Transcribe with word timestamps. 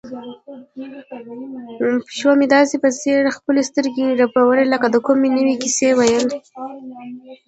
پیشو 2.05 2.31
مې 2.39 2.47
داسې 2.55 2.75
په 2.83 2.89
ځیر 2.99 3.23
خپلې 3.37 3.61
سترګې 3.69 4.17
رپوي 4.21 4.63
لکه 4.73 4.87
د 4.93 4.97
کومې 5.05 5.29
نوې 5.37 5.55
کیسې 5.63 5.89
ویل. 5.97 6.25